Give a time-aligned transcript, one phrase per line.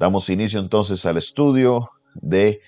[0.00, 2.62] Damos inicio entonces al estudio de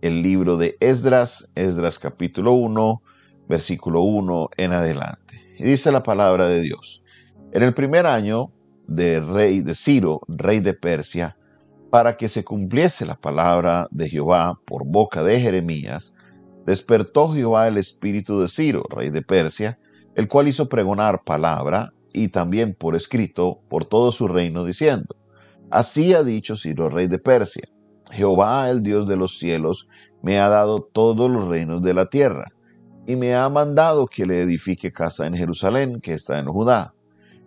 [0.00, 3.02] el libro de Esdras, Esdras capítulo 1,
[3.46, 5.38] versículo 1 en adelante.
[5.58, 7.04] Y dice la palabra de Dios.
[7.52, 8.48] En el primer año
[8.86, 11.36] de rey de Ciro, rey de Persia,
[11.90, 16.14] para que se cumpliese la palabra de Jehová por boca de Jeremías,
[16.64, 19.78] despertó Jehová el espíritu de Ciro, rey de Persia,
[20.14, 25.17] el cual hizo pregonar palabra y también por escrito por todo su reino, diciendo,
[25.70, 27.68] Así ha dicho Ciro, rey de Persia,
[28.10, 29.88] Jehová, el Dios de los cielos,
[30.22, 32.50] me ha dado todos los reinos de la tierra,
[33.06, 36.94] y me ha mandado que le edifique casa en Jerusalén, que está en Judá.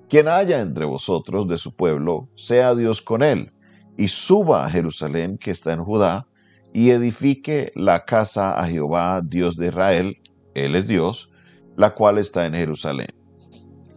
[0.07, 3.51] Quien haya entre vosotros de su pueblo, sea Dios con él,
[3.97, 6.27] y suba a Jerusalén, que está en Judá,
[6.73, 10.17] y edifique la casa a Jehová, Dios de Israel,
[10.53, 11.31] él es Dios,
[11.75, 13.13] la cual está en Jerusalén.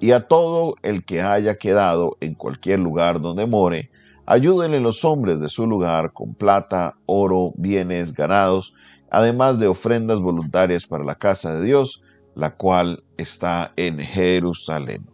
[0.01, 3.91] Y a todo el que haya quedado en cualquier lugar donde more,
[4.27, 8.75] ayúdenle los hombres de su lugar con plata, oro, bienes, ganados,
[9.11, 12.03] además de ofrendas voluntarias para la casa de Dios,
[12.35, 15.07] la cual está en Jerusalén.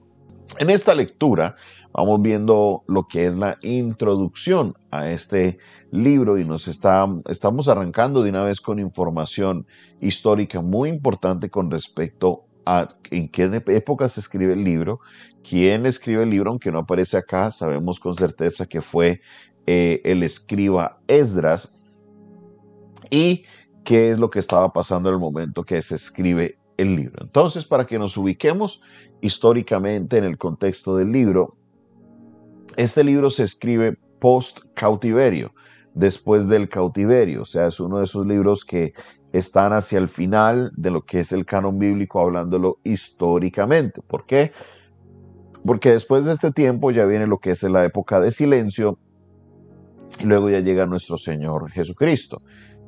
[0.59, 1.57] En esta lectura
[1.93, 5.59] vamos viendo lo que es la introducción a este
[5.91, 9.67] libro y nos está, estamos arrancando de una vez con información
[10.01, 12.45] histórica muy importante con respecto
[13.11, 15.01] en qué época se escribe el libro,
[15.49, 19.21] quién escribe el libro, aunque no aparece acá, sabemos con certeza que fue
[19.67, 21.73] eh, el escriba Esdras
[23.11, 23.45] y
[23.85, 27.25] qué es lo que estaba pasando en el momento que se escribe el libro.
[27.25, 28.81] Entonces, para que nos ubiquemos
[29.21, 31.57] históricamente en el contexto del libro,
[32.77, 35.53] este libro se escribe post cautiverio,
[35.95, 38.93] después del cautiverio, o sea, es uno de esos libros que
[39.33, 44.03] están hacia el final de lo que es el canon bíblico, hablándolo históricamente.
[44.03, 44.53] ¿Por qué?
[45.65, 48.99] Porque después de este tiempo ya viene lo que es la época de silencio
[50.19, 52.43] y luego ya llega nuestro Señor Jesucristo.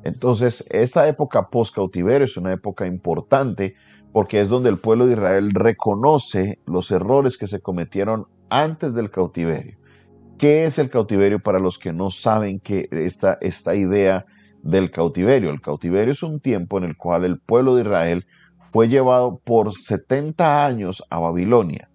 [0.05, 3.75] Entonces, esta época post cautiverio es una época importante
[4.13, 9.11] porque es donde el pueblo de Israel reconoce los errores que se cometieron antes del
[9.11, 9.79] cautiverio.
[10.39, 14.27] ¿Qué es el cautiverio para los que no saben que esta, esta idea
[14.63, 15.51] del cautiverio?
[15.51, 18.27] El cautiverio es un tiempo en el cual el pueblo de Israel
[18.73, 21.89] fue llevado por 70 años a Babilonia.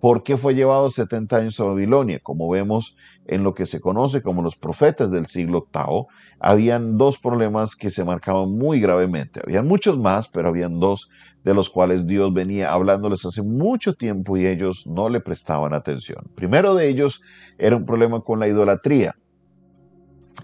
[0.00, 2.20] ¿Por qué fue llevado 70 años a Babilonia?
[2.22, 6.06] Como vemos en lo que se conoce como los profetas del siglo VIII,
[6.38, 9.40] habían dos problemas que se marcaban muy gravemente.
[9.44, 11.10] Habían muchos más, pero habían dos
[11.44, 16.24] de los cuales Dios venía hablándoles hace mucho tiempo y ellos no le prestaban atención.
[16.34, 17.20] Primero de ellos
[17.58, 19.16] era un problema con la idolatría.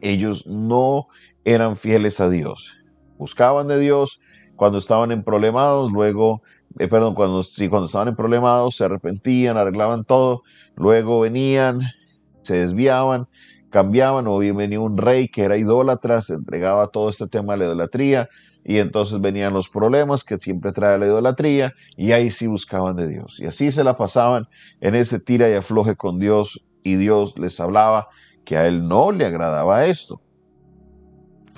[0.00, 1.08] Ellos no
[1.44, 2.76] eran fieles a Dios.
[3.18, 4.20] Buscaban de Dios
[4.56, 6.42] cuando estaban en problemados, luego
[6.78, 10.42] eh, perdón, cuando, sí, cuando estaban en problemados, se arrepentían, arreglaban todo,
[10.76, 11.80] luego venían,
[12.42, 13.28] se desviaban,
[13.70, 17.60] cambiaban, o bien venía un rey que era idólatra, se entregaba todo este tema de
[17.60, 18.28] la idolatría,
[18.62, 23.08] y entonces venían los problemas que siempre trae la idolatría, y ahí sí buscaban de
[23.08, 23.38] Dios.
[23.40, 24.46] Y así se la pasaban
[24.80, 28.08] en ese tira y afloje con Dios, y Dios les hablaba
[28.46, 30.22] que a él no le agradaba esto.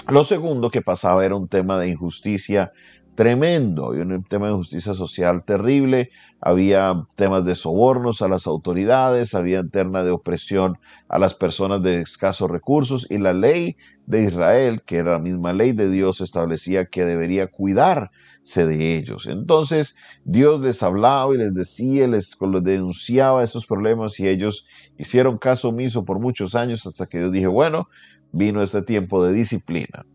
[0.09, 2.73] Lo segundo que pasaba era un tema de injusticia
[3.19, 9.35] tremendo, había un tema de justicia social terrible, había temas de sobornos a las autoridades,
[9.35, 13.77] había tema de opresión a las personas de escasos recursos y la ley
[14.07, 19.27] de Israel, que era la misma ley de Dios, establecía que debería cuidarse de ellos.
[19.27, 25.39] Entonces Dios les hablaba y les decía, les, les denunciaba esos problemas y ellos hicieron
[25.39, 27.89] caso omiso por muchos años hasta que Dios dije, bueno,
[28.31, 30.07] vino este tiempo de disciplina.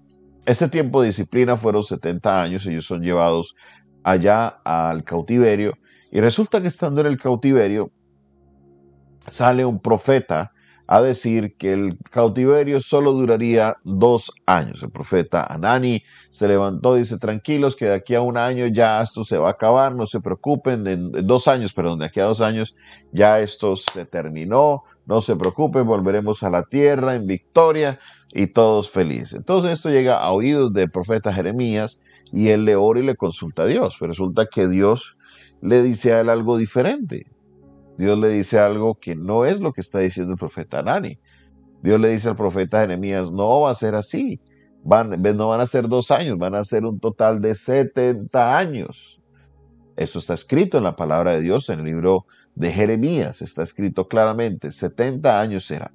[0.46, 3.56] Este tiempo de disciplina fueron 70 años, ellos son llevados
[4.04, 5.78] allá al cautiverio
[6.12, 7.92] y resulta que estando en el cautiverio
[9.32, 10.53] sale un profeta
[10.88, 14.84] a decir que el cautiverio solo duraría dos años.
[14.84, 19.02] El profeta Anani se levantó y dice, tranquilos, que de aquí a un año ya
[19.02, 22.26] esto se va a acabar, no se preocupen, en, dos años, perdón, de aquí a
[22.26, 22.76] dos años
[23.12, 28.00] ya esto se terminó, no se preocupen, volveremos a la tierra en victoria
[28.34, 29.34] y todos felices.
[29.34, 32.02] Entonces esto llega a oídos del profeta Jeremías
[32.32, 33.96] y él le ora y le consulta a Dios.
[34.00, 35.18] Pero resulta que Dios
[35.62, 37.28] le dice a él algo diferente.
[37.98, 41.20] Dios le dice algo que no es lo que está diciendo el profeta Anani.
[41.82, 44.40] Dios le dice al profeta Jeremías, no va a ser así.
[44.84, 49.22] Van, no van a ser dos años, van a ser un total de 70 años.
[49.96, 52.26] Eso está escrito en la palabra de Dios, en el libro
[52.56, 55.92] de Jeremías, está escrito claramente, 70 años será.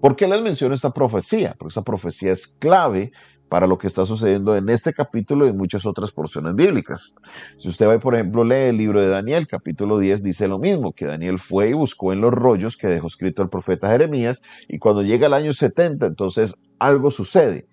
[0.00, 1.54] ¿Por qué les menciono esta profecía?
[1.58, 3.12] Porque esa profecía es clave
[3.50, 7.12] para lo que está sucediendo en este capítulo y muchas otras porciones bíblicas.
[7.58, 10.92] Si usted va, por ejemplo, lee el libro de Daniel, capítulo 10, dice lo mismo,
[10.92, 14.78] que Daniel fue y buscó en los rollos que dejó escrito el profeta Jeremías, y
[14.78, 17.66] cuando llega el año 70, entonces algo sucede.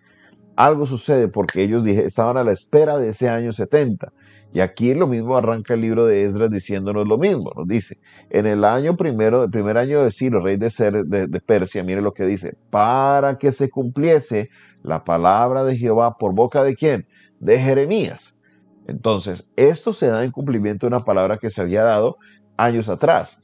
[0.57, 4.11] Algo sucede porque ellos estaban a la espera de ese año 70.
[4.51, 7.51] Y aquí lo mismo arranca el libro de Esdras diciéndonos lo mismo.
[7.55, 7.99] Nos dice,
[8.31, 12.25] en el año primero, el primer año de Ciro, rey de, Persia, mire lo que
[12.25, 14.49] dice, para que se cumpliese
[14.81, 17.07] la palabra de Jehová por boca de quién?
[17.39, 18.39] De Jeremías.
[18.87, 22.17] Entonces, esto se da en cumplimiento de una palabra que se había dado
[22.57, 23.43] años atrás.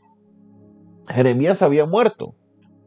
[1.10, 2.34] Jeremías había muerto,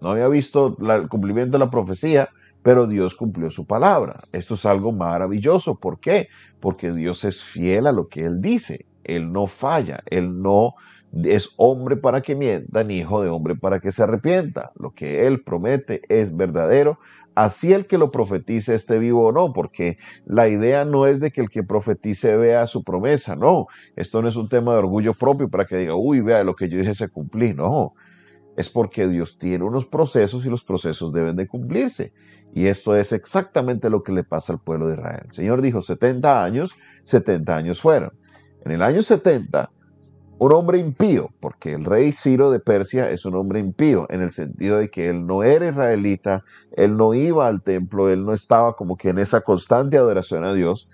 [0.01, 2.29] no había visto el cumplimiento de la profecía,
[2.67, 4.25] pero Dios cumplió su palabra.
[4.33, 5.79] Esto es algo maravilloso.
[5.79, 6.27] ¿Por qué?
[6.59, 8.87] Porque Dios es fiel a lo que Él dice.
[9.05, 10.75] Él no falla, Él no
[11.13, 14.73] es hombre para que mienta, ni hijo de hombre para que se arrepienta.
[14.81, 16.99] Lo que Él promete es verdadero,
[17.37, 21.31] así el que lo profetice esté vivo o no, porque la idea no es de
[21.31, 23.67] que el que profetice vea su promesa, no.
[23.95, 26.69] Esto no es un tema de orgullo propio para que diga, uy, vea, lo que
[26.69, 27.95] yo dije se cumplí, no
[28.57, 32.13] es porque Dios tiene unos procesos y los procesos deben de cumplirse.
[32.55, 35.23] Y esto es exactamente lo que le pasa al pueblo de Israel.
[35.25, 36.75] El Señor dijo 70 años,
[37.05, 38.13] 70 años fueron.
[38.65, 39.71] En el año 70,
[40.39, 44.33] un hombre impío, porque el rey Ciro de Persia es un hombre impío, en el
[44.33, 48.75] sentido de que él no era israelita, él no iba al templo, él no estaba
[48.75, 50.91] como que en esa constante adoración a Dios,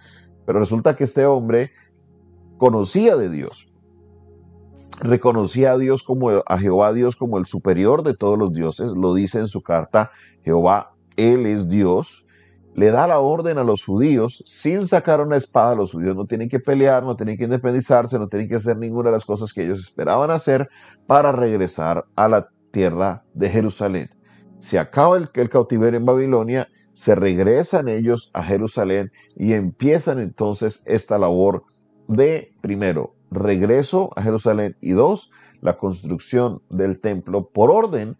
[0.47, 1.73] pero resulta que este hombre
[2.56, 3.71] conocía de Dios,
[5.02, 9.14] reconocía a Dios como a Jehová Dios como el superior de todos los dioses, lo
[9.14, 10.10] dice en su carta,
[10.43, 12.25] Jehová, él es Dios,
[12.75, 16.49] le da la orden a los judíos sin sacar una espada, los judíos no tienen
[16.49, 19.64] que pelear, no tienen que independizarse, no tienen que hacer ninguna de las cosas que
[19.64, 20.70] ellos esperaban hacer
[21.06, 24.10] para regresar a la tierra de Jerusalén.
[24.58, 30.82] Se acaba el, el cautiverio en Babilonia, se regresan ellos a Jerusalén y empiezan entonces
[30.87, 31.64] esta labor
[32.08, 35.31] de, primero, regreso a Jerusalén y dos,
[35.61, 38.17] la construcción del templo por orden,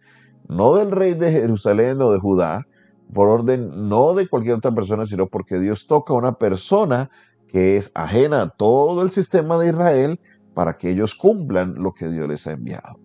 [0.47, 2.67] no del rey de Jerusalén o de Judá,
[3.13, 7.09] por orden no de cualquier otra persona, sino porque Dios toca a una persona
[7.47, 10.19] que es ajena a todo el sistema de Israel
[10.53, 12.99] para que ellos cumplan lo que Dios les ha enviado.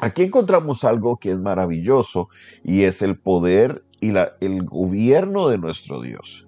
[0.00, 2.28] Aquí encontramos algo que es maravilloso
[2.62, 6.45] y es el poder y la, el gobierno de nuestro Dios.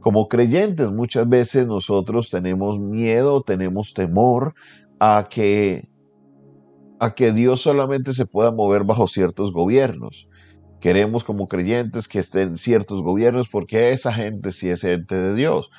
[0.00, 4.54] Como creyentes muchas veces nosotros tenemos miedo, tenemos temor
[4.98, 5.88] a que,
[6.98, 10.26] a que Dios solamente se pueda mover bajo ciertos gobiernos.
[10.80, 15.70] Queremos como creyentes que estén ciertos gobiernos porque esa gente sí es gente de Dios.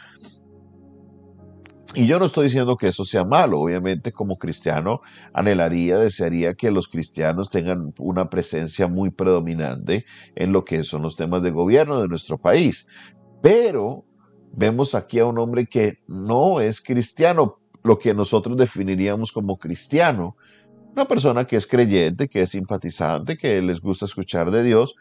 [1.94, 5.02] Y yo no estoy diciendo que eso sea malo, obviamente como cristiano
[5.34, 11.18] anhelaría, desearía que los cristianos tengan una presencia muy predominante en lo que son los
[11.18, 12.88] temas de gobierno de nuestro país.
[13.42, 14.06] Pero
[14.54, 20.36] vemos aquí a un hombre que no es cristiano, lo que nosotros definiríamos como cristiano.
[20.94, 24.96] Una persona que es creyente, que es simpatizante, que les gusta escuchar de Dios,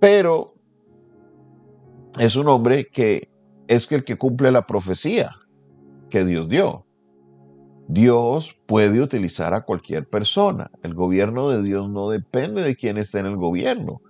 [0.00, 0.54] pero
[2.18, 3.30] es un hombre que
[3.68, 5.36] es el que cumple la profecía
[6.10, 6.86] que Dios dio.
[7.88, 10.70] Dios puede utilizar a cualquier persona.
[10.82, 14.02] El gobierno de Dios no depende de quién esté en el gobierno.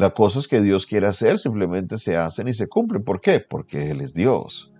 [0.00, 3.04] Las cosas que Dios quiere hacer simplemente se hacen y se cumplen.
[3.04, 3.38] ¿Por qué?
[3.38, 4.72] Porque Él es Dios.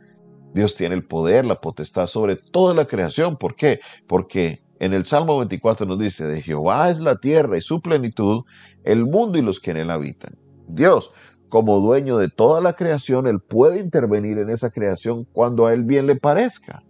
[0.54, 3.36] Dios tiene el poder, la potestad sobre toda la creación.
[3.36, 3.80] ¿Por qué?
[4.06, 8.44] Porque en el Salmo 24 nos dice, de Jehová es la tierra y su plenitud,
[8.82, 10.38] el mundo y los que en él habitan.
[10.68, 11.12] Dios,
[11.50, 15.84] como dueño de toda la creación, Él puede intervenir en esa creación cuando a Él
[15.84, 16.82] bien le parezca.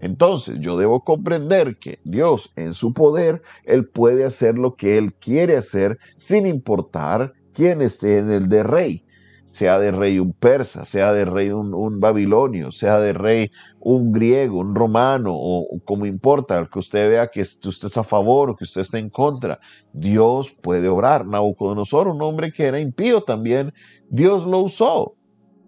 [0.00, 5.12] Entonces yo debo comprender que Dios en su poder, Él puede hacer lo que Él
[5.14, 9.04] quiere hacer sin importar quién esté en el de rey,
[9.44, 13.50] sea de rey un persa, sea de rey un, babilonio, sea de rey
[13.80, 18.04] un griego, un romano, o, como importa, el que usted vea que usted está a
[18.04, 19.58] favor o que usted está en contra,
[19.92, 21.26] Dios puede obrar.
[21.26, 23.74] Nabucodonosor, un hombre que era impío también,
[24.08, 25.16] Dios lo usó.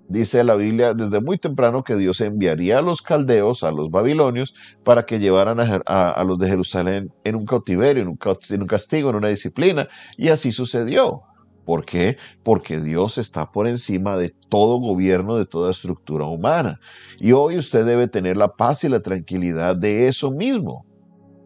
[0.06, 4.54] Dice la Biblia desde muy temprano que Dios enviaría a los caldeos, a los babilonios,
[4.84, 8.08] para que llevaran a, los de Jerusalén en un cautiverio, en
[8.60, 9.88] un castigo, en una disciplina.
[10.16, 11.24] Y así sucedió.
[11.70, 12.16] ¿Por qué?
[12.42, 16.80] Porque Dios está por encima de todo gobierno, de toda estructura humana.
[17.20, 20.84] Y hoy usted debe tener la paz y la tranquilidad de eso mismo,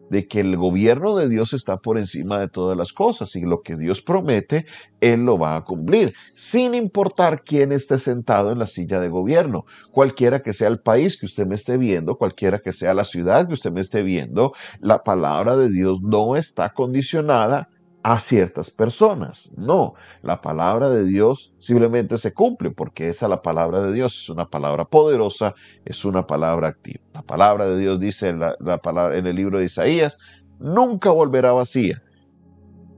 [0.09, 3.61] de que el gobierno de Dios está por encima de todas las cosas y lo
[3.61, 4.65] que Dios promete,
[4.99, 9.65] Él lo va a cumplir, sin importar quién esté sentado en la silla de gobierno,
[9.91, 13.45] cualquiera que sea el país que usted me esté viendo, cualquiera que sea la ciudad
[13.45, 17.69] que usted me esté viendo, la palabra de Dios no está condicionada
[18.05, 19.49] a ciertas personas.
[19.57, 24.15] No, la palabra de Dios simplemente se cumple porque esa es la palabra de Dios,
[24.15, 27.03] es una palabra poderosa, es una palabra activa.
[27.15, 30.19] La palabra de Dios dice en, la, palabra, en el libro de Isaías,
[30.59, 32.03] nunca volverá vacía,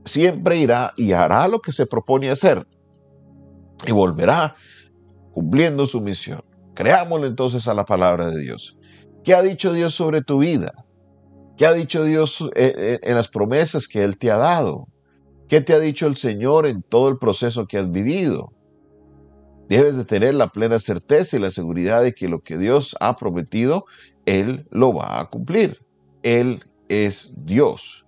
[0.04, 2.66] siempre irá y hará lo que se propone hacer
[3.86, 4.56] y volverá
[5.32, 6.44] cumpliendo su misión.
[6.74, 8.78] Creámosle entonces a la palabra de Dios.
[9.24, 10.84] ¿Qué ha dicho Dios sobre tu vida?
[11.56, 14.86] ¿Qué ha dicho Dios eh, eh, en las promesas que Él te ha dado?
[15.48, 18.52] ¿Qué te ha dicho el Señor en todo el proceso que has vivido?
[19.66, 23.16] Debes de tener la plena certeza y la seguridad de que lo que Dios ha
[23.16, 23.86] prometido,
[24.26, 25.80] Él lo va a cumplir.
[26.22, 28.06] Él es Dios.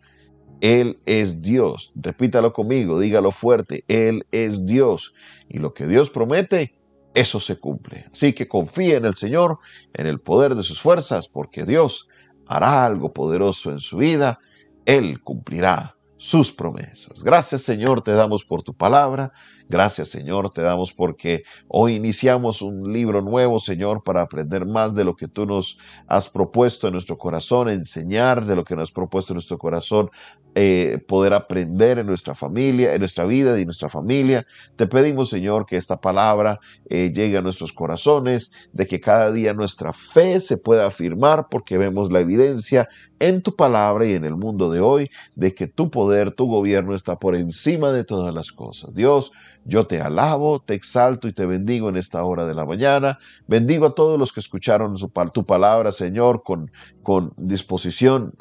[0.61, 1.93] Él es Dios.
[1.95, 3.85] Repítalo conmigo, dígalo fuerte.
[3.89, 5.15] Él es Dios.
[5.49, 6.75] Y lo que Dios promete,
[7.15, 8.07] eso se cumple.
[8.13, 9.61] Así que confíe en el Señor,
[9.95, 12.07] en el poder de sus fuerzas, porque Dios
[12.47, 14.41] hará algo poderoso en su vida.
[14.85, 17.25] Él cumplirá sus promesas.
[17.25, 19.33] Gracias Señor, te damos por tu palabra.
[19.71, 25.05] Gracias Señor, te damos porque hoy iniciamos un libro nuevo, Señor, para aprender más de
[25.05, 28.91] lo que tú nos has propuesto en nuestro corazón, enseñar de lo que nos has
[28.91, 30.11] propuesto en nuestro corazón,
[30.57, 34.45] eh, poder aprender en nuestra familia, en nuestra vida y en nuestra familia.
[34.75, 36.59] Te pedimos, Señor, que esta palabra
[36.89, 41.79] eh, llegue a nuestros corazones, de que cada día nuestra fe se pueda afirmar porque
[41.79, 42.89] vemos la evidencia
[43.21, 46.97] en tu palabra y en el mundo de hoy de que tu poder, tu gobierno
[46.97, 48.93] está por encima de todas las cosas.
[48.95, 49.31] Dios,
[49.65, 53.19] yo te alabo, te exalto y te bendigo en esta hora de la mañana.
[53.47, 54.97] Bendigo a todos los que escucharon
[55.33, 56.71] tu palabra, Señor, con,
[57.03, 58.35] con disposición